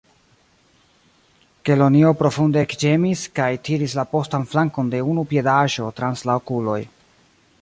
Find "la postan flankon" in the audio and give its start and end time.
4.01-4.93